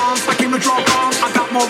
I 0.00 0.34
came 0.38 0.52
to 0.52 0.58
draw 0.58 0.76
bombs. 0.76 1.18
I 1.22 1.32
got 1.34 1.52
more 1.52 1.66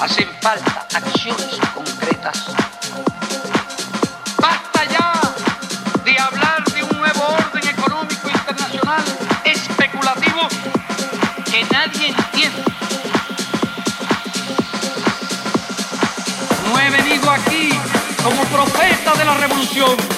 Hacen 0.00 0.28
falta 0.40 0.86
acciones 0.94 1.58
concretas. 1.74 2.46
Basta 4.40 4.84
ya 4.84 5.12
de 6.04 6.18
hablar 6.18 6.64
de 6.72 6.84
un 6.84 6.98
nuevo 6.98 7.24
orden 7.26 7.68
económico 7.68 8.28
internacional 8.28 9.02
especulativo 9.44 10.48
que 11.50 11.64
nadie 11.64 12.08
entiende. 12.08 12.64
No 16.64 16.78
he 16.78 16.90
venido 16.90 17.30
aquí 17.30 17.70
como 18.22 18.44
profeta 18.44 19.14
de 19.14 19.24
la 19.24 19.34
revolución. 19.34 20.17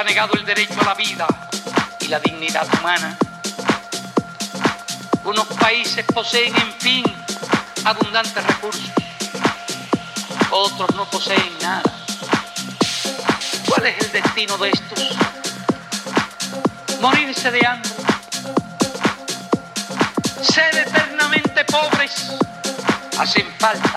Ha 0.00 0.04
negado 0.04 0.32
el 0.32 0.46
derecho 0.46 0.80
a 0.80 0.84
la 0.84 0.94
vida 0.94 1.26
y 2.00 2.08
la 2.08 2.18
dignidad 2.20 2.66
humana. 2.78 3.18
Unos 5.24 5.46
países 5.58 6.06
poseen, 6.06 6.56
en 6.56 6.72
fin, 6.78 7.04
abundantes 7.84 8.42
recursos. 8.46 8.90
Otros 10.50 10.94
no 10.94 11.04
poseen 11.04 11.52
nada. 11.60 11.92
¿Cuál 13.68 13.88
es 13.88 13.98
el 14.02 14.12
destino 14.12 14.56
de 14.56 14.70
estos? 14.70 15.18
Morirse 17.02 17.50
de 17.50 17.66
hambre 17.66 17.90
ser 20.42 20.78
eternamente 20.78 21.62
pobres. 21.66 22.32
Hacen 23.18 23.46
falta 23.58 23.89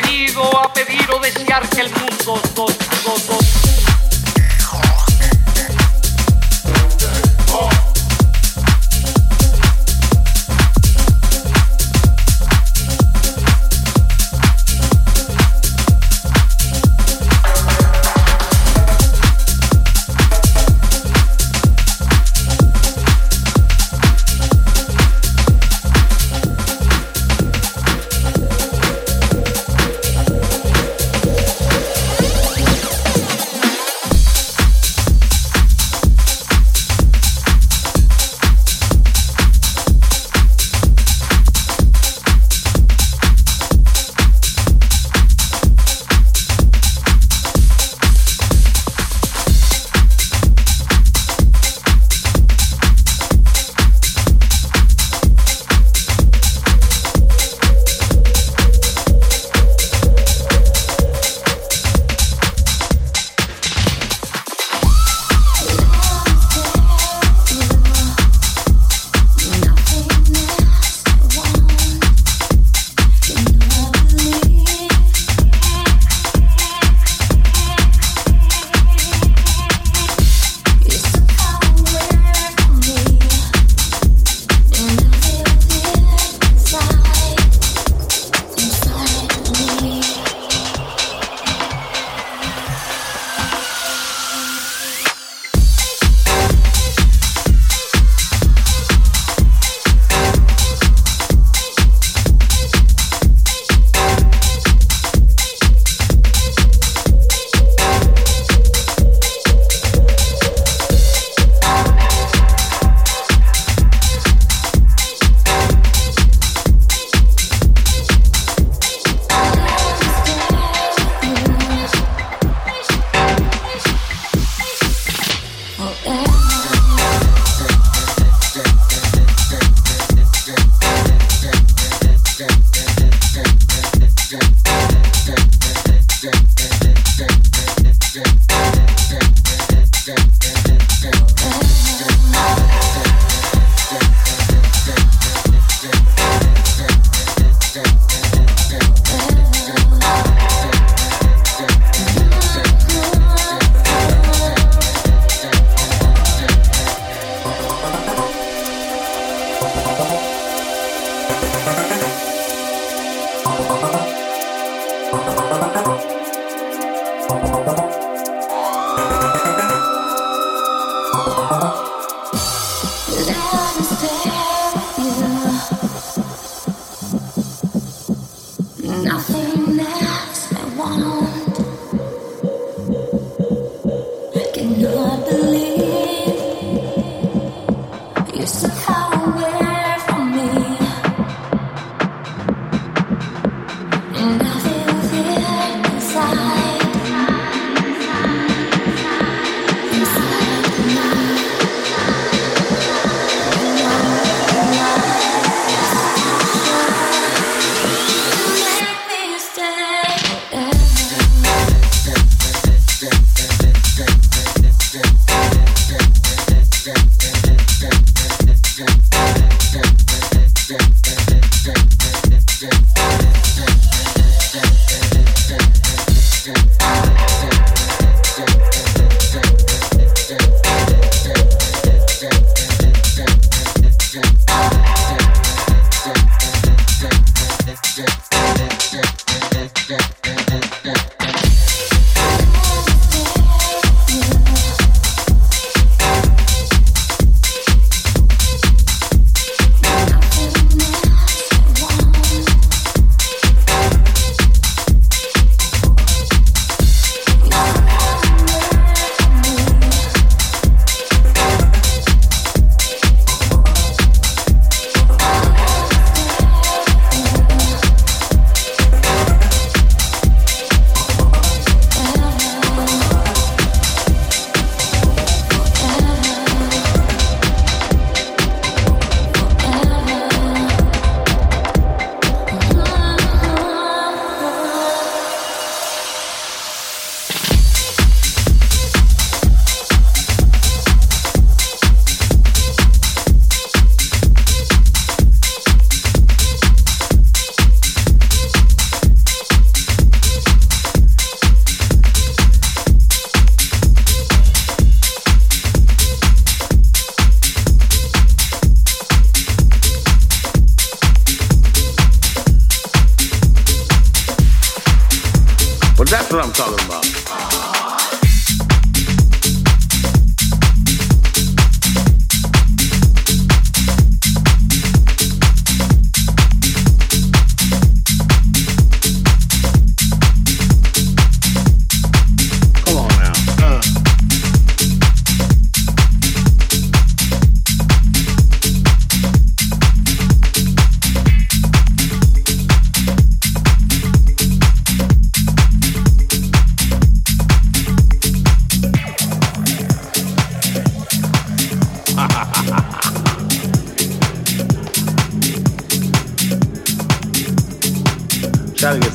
venido 0.00 0.42
a 0.58 0.72
pedir 0.72 1.08
o 1.10 1.18
desear 1.18 1.66
que 1.68 1.80
el 1.80 1.90
mundo 1.90 2.40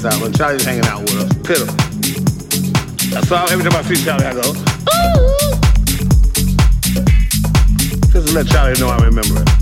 gets 0.02 0.16
out, 0.16 0.22
when 0.22 0.34
Charlie's 0.34 0.64
hanging 0.64 0.86
out 0.86 1.02
with 1.02 1.16
us, 1.16 1.34
pitiful. 1.48 1.76
So 3.24 3.36
every 3.50 3.70
time 3.70 3.78
I 3.78 3.82
see 3.84 4.04
Charlie, 4.04 4.26
I 4.26 4.34
go, 4.34 4.40
ooh. 4.40 4.54
Just 8.12 8.28
to 8.28 8.34
let 8.34 8.48
Charlie 8.48 8.80
know 8.80 8.88
I 8.88 8.98
remember 8.98 9.42
it. 9.42 9.61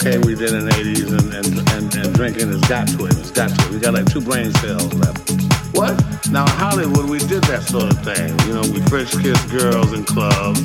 Cocaine 0.00 0.20
we 0.22 0.34
did 0.34 0.54
in 0.54 0.64
the 0.64 0.72
80s 0.72 1.12
and, 1.12 1.34
and, 1.34 1.46
and, 1.70 1.94
and 1.94 2.14
drinking 2.14 2.48
has 2.48 2.60
got 2.62 2.88
to 2.88 3.04
it. 3.04 3.12
It's 3.18 3.30
got 3.30 3.50
to 3.50 3.66
it. 3.66 3.70
We 3.70 3.78
got 3.80 3.92
like 3.94 4.10
two 4.10 4.20
brain 4.20 4.52
cells 4.54 4.92
left. 4.94 5.30
What? 5.76 5.94
Now, 6.30 6.44
in 6.44 6.50
Hollywood, 6.56 7.08
we 7.08 7.18
did 7.18 7.44
that 7.44 7.62
sort 7.62 7.92
of 7.92 8.02
thing. 8.02 8.36
You 8.48 8.54
know, 8.54 8.62
we 8.72 8.80
French 8.88 9.12
kissed 9.20 9.48
girls 9.50 9.92
in 9.92 10.04
clubs. 10.04 10.60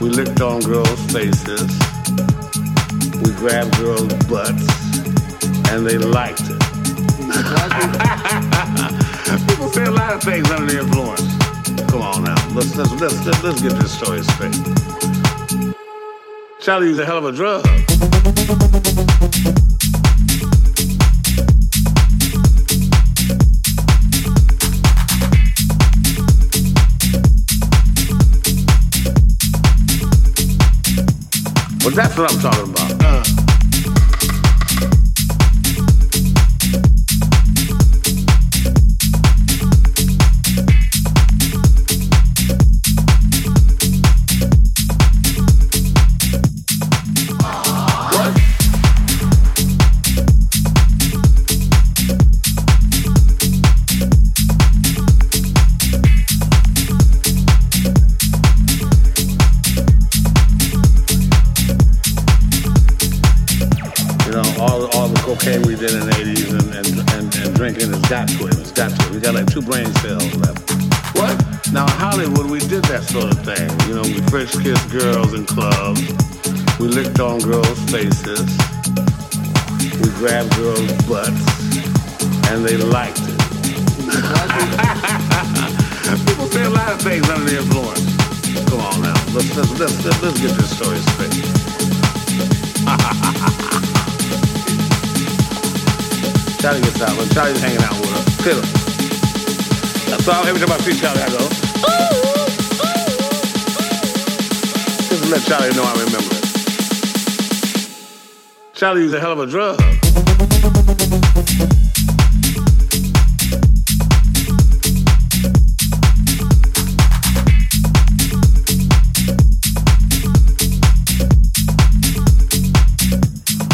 We 0.00 0.08
licked 0.10 0.40
on 0.40 0.60
girls' 0.62 1.00
faces. 1.10 1.66
We 3.22 3.32
grabbed 3.34 3.76
girls' 3.78 4.14
butts. 4.30 4.66
And 5.70 5.86
they 5.86 5.98
liked 5.98 6.46
it. 6.46 6.62
People 9.48 9.68
say 9.72 9.84
a 9.84 9.90
lot 9.90 10.14
of 10.14 10.22
things 10.22 10.50
under 10.50 10.70
the 10.70 10.80
influence. 10.80 11.22
Come 11.90 12.02
on 12.02 12.24
now. 12.24 12.36
Let's, 12.54 12.76
let's, 12.76 12.92
let's, 13.00 13.24
let's, 13.42 13.62
get 13.62 13.72
this 13.80 13.92
story 13.96 14.22
straight. 14.22 14.54
Charlie 16.60 16.92
a 17.00 17.04
hell 17.04 17.18
of 17.18 17.24
a 17.24 17.32
drug. 17.32 17.66
But 31.84 31.96
that's 31.96 32.16
what 32.16 32.32
I'm 32.32 32.40
talking 32.40 32.70
about. 32.70 33.04
Uh. 33.04 33.41
Girls 74.60 75.32
in 75.32 75.46
clubs. 75.46 76.02
We 76.78 76.88
licked 76.88 77.18
on 77.20 77.38
girls' 77.40 77.80
faces. 77.90 78.44
We 80.00 80.08
grabbed 80.20 80.54
girls' 80.56 80.92
butts. 81.08 81.40
And 82.50 82.62
they 82.64 82.76
liked 82.76 83.20
it. 83.22 83.40
People 86.26 86.46
say 86.48 86.64
a 86.64 86.70
lot 86.70 86.92
of 86.92 87.00
things 87.00 87.28
under 87.30 87.48
the 87.48 87.56
influence. 87.58 88.04
Come 88.68 88.80
on 88.80 89.00
now. 89.00 89.14
Let's, 89.32 89.56
let's, 89.56 89.78
let's, 89.80 90.04
let's, 90.04 90.22
let's 90.22 90.38
get 90.40 90.54
this 90.56 90.76
story 90.76 90.98
straight. 90.98 91.32
Charlie 96.60 96.82
gets 96.82 97.00
out. 97.00 97.16
When 97.16 97.28
Charlie's 97.30 97.60
hanging 97.60 97.82
out 97.82 97.98
with 97.98 98.12
us, 98.12 98.36
pitiful. 98.42 98.68
So 100.20 100.32
every 100.44 100.60
time 100.60 100.72
I 100.72 100.78
see 100.78 100.92
Charlie, 101.00 101.22
I 101.22 101.28
go, 101.30 101.48
let 105.32 105.42
Charlie 105.44 105.74
know 105.74 105.82
I 105.82 105.92
remember 105.92 106.28
it. 106.32 106.44
Charlie 108.74 109.00
used 109.00 109.14
a 109.14 109.20
hell 109.20 109.32
of 109.32 109.38
a 109.38 109.46
drug. 109.46 109.80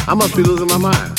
I 0.06 0.14
must 0.14 0.36
be 0.36 0.44
losing 0.44 0.68
my 0.68 0.78
mind. 0.78 1.17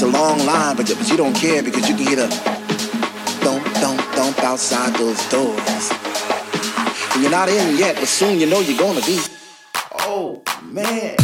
It's 0.00 0.04
a 0.04 0.16
long 0.16 0.38
line, 0.46 0.76
but, 0.76 0.86
but 0.86 1.10
you 1.10 1.16
don't 1.16 1.34
care 1.34 1.60
because 1.60 1.88
you 1.88 1.96
can 1.96 2.06
hit 2.06 2.20
a 2.20 2.28
thump, 2.28 3.64
thump, 3.66 4.00
thump 4.14 4.38
outside 4.44 4.94
those 4.94 5.28
doors. 5.28 5.90
And 7.14 7.22
you're 7.22 7.32
not 7.32 7.48
in 7.48 7.76
yet, 7.76 7.96
but 7.96 8.06
soon 8.06 8.38
you 8.38 8.46
know 8.46 8.60
you're 8.60 8.78
gonna 8.78 9.00
be. 9.00 9.18
Oh, 10.02 10.40
man. 10.62 11.16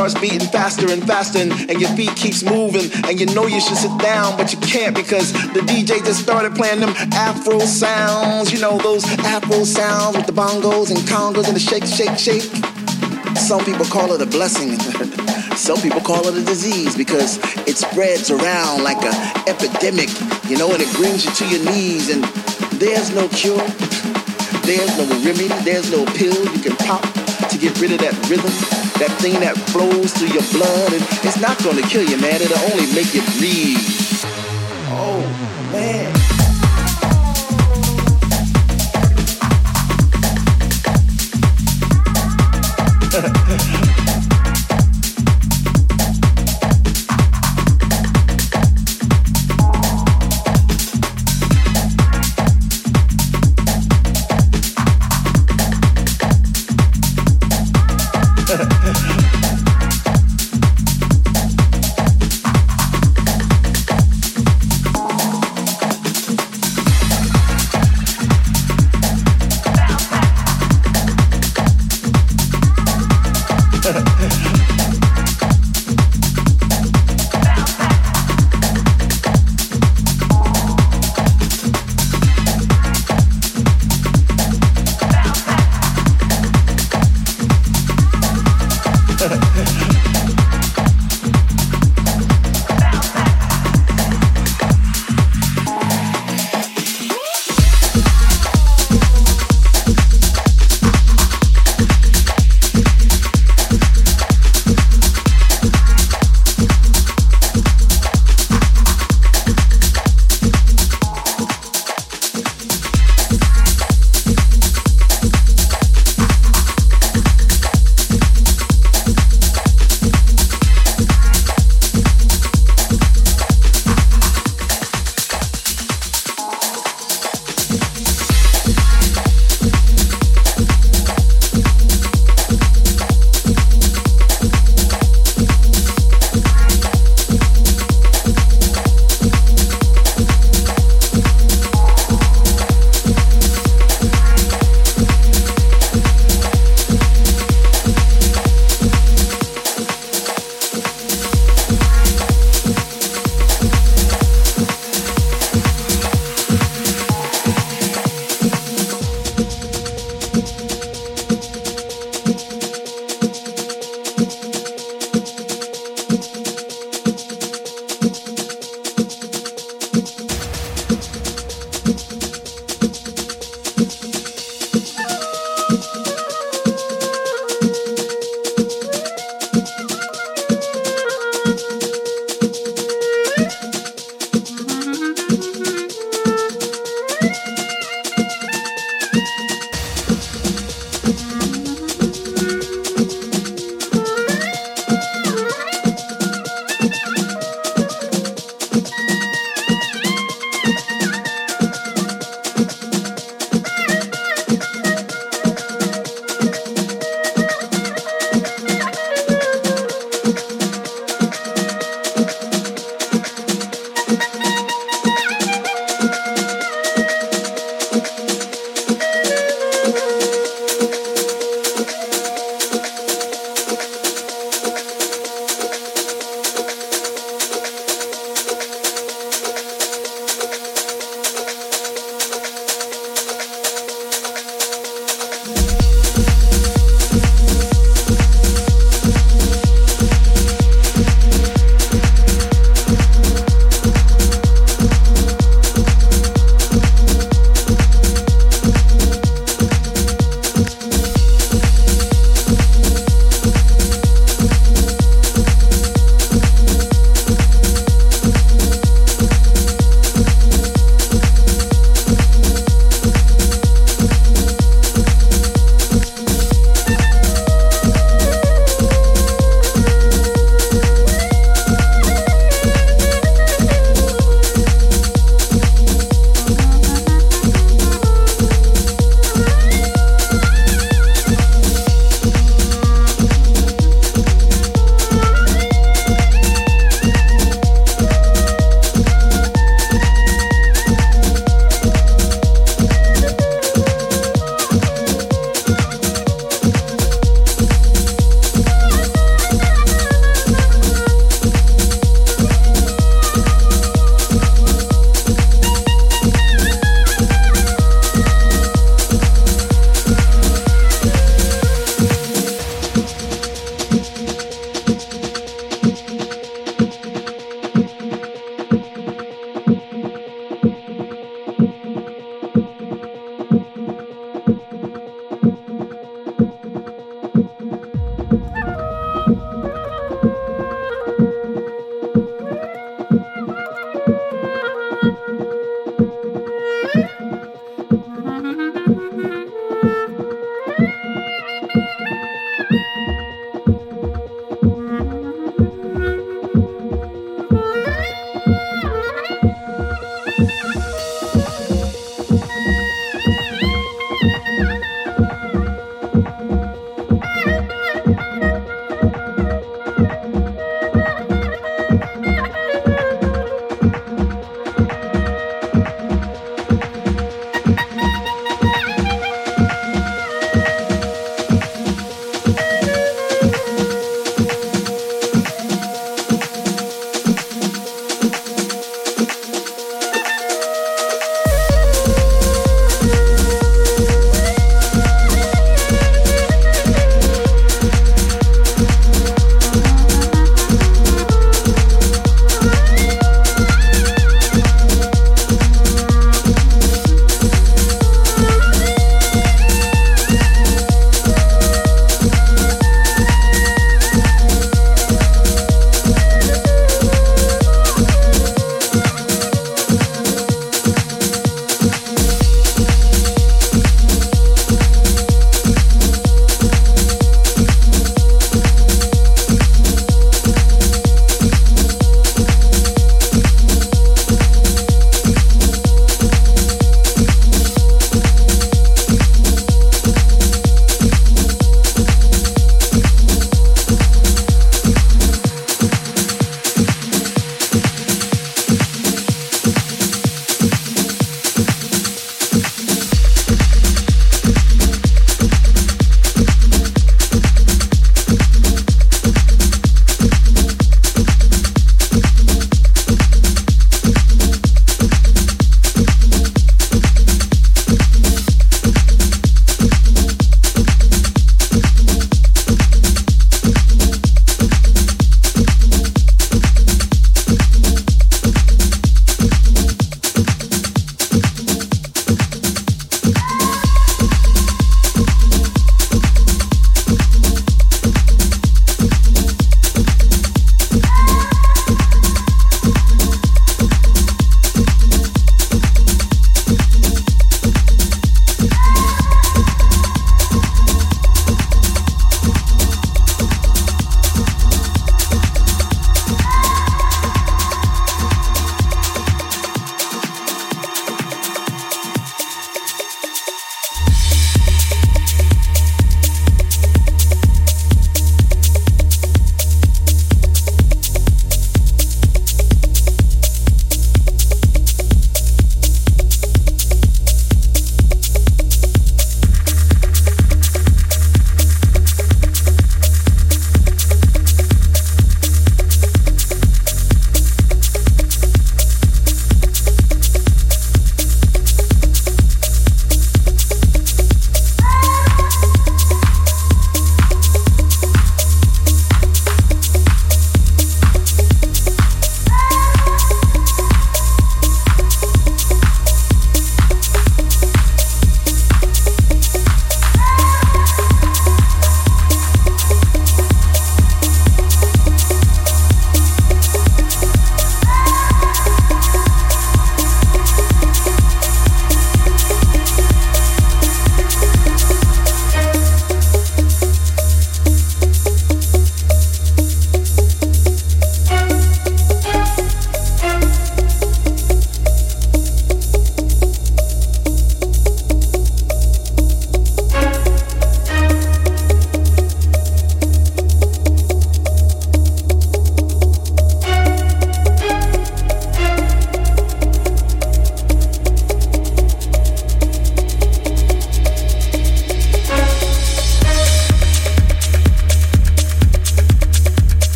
starts 0.00 0.18
beating 0.18 0.48
faster 0.48 0.90
and 0.90 1.06
faster, 1.06 1.40
and, 1.40 1.52
and 1.68 1.78
your 1.78 1.90
feet 1.90 2.08
keeps 2.16 2.42
moving, 2.42 2.88
and 3.04 3.20
you 3.20 3.26
know 3.34 3.46
you 3.46 3.60
should 3.60 3.76
sit 3.76 3.92
down, 3.98 4.34
but 4.38 4.50
you 4.50 4.58
can't 4.60 4.96
because 4.96 5.30
the 5.52 5.60
DJ 5.60 6.02
just 6.02 6.22
started 6.22 6.54
playing 6.54 6.80
them 6.80 6.88
Afro 7.12 7.58
sounds. 7.60 8.50
You 8.50 8.60
know 8.60 8.78
those 8.78 9.04
Afro 9.20 9.62
sounds 9.64 10.16
with 10.16 10.26
the 10.26 10.32
bongos 10.32 10.88
and 10.88 11.00
congas 11.00 11.48
and 11.48 11.54
the 11.54 11.60
shake, 11.60 11.84
shake, 11.84 12.16
shake. 12.16 12.48
Some 13.36 13.62
people 13.62 13.84
call 13.84 14.12
it 14.12 14.22
a 14.22 14.26
blessing. 14.26 14.78
Some 15.56 15.76
people 15.82 16.00
call 16.00 16.26
it 16.28 16.34
a 16.34 16.44
disease 16.46 16.96
because 16.96 17.36
it 17.68 17.76
spreads 17.76 18.30
around 18.30 18.82
like 18.82 19.04
a 19.04 19.12
epidemic, 19.50 20.08
you 20.48 20.56
know, 20.56 20.72
and 20.72 20.80
it 20.80 20.90
brings 20.96 21.26
you 21.26 21.30
to 21.32 21.46
your 21.46 21.62
knees. 21.72 22.08
And 22.08 22.24
there's 22.80 23.14
no 23.14 23.28
cure, 23.28 23.60
there's 24.64 24.96
no 24.96 25.04
remedy, 25.20 25.48
there's 25.68 25.92
no 25.92 26.06
pill 26.16 26.42
you 26.54 26.62
can 26.62 26.76
pop 26.76 27.19
get 27.60 27.78
rid 27.80 27.92
of 27.92 28.00
that 28.00 28.16
rhythm, 28.28 28.50
that 28.98 29.12
thing 29.20 29.38
that 29.40 29.56
flows 29.70 30.12
through 30.14 30.32
your 30.32 30.44
blood. 30.50 30.92
And 30.92 31.02
it's 31.22 31.38
not 31.38 31.58
to 31.76 31.82
kill 31.82 32.02
you, 32.02 32.16
man. 32.16 32.40
It'll 32.40 32.58
only 32.72 32.88
make 32.94 33.12
you 33.12 33.22
breathe. 33.36 34.19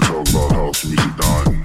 talk 0.00 0.28
about 0.28 0.52
house 0.52 0.84
music 0.84 1.16
dying. 1.16 1.63